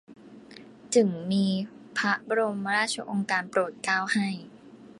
[0.93, 1.45] จึ่งมี
[1.97, 4.27] พระบรมราชโองการโปรดเกล้า ให้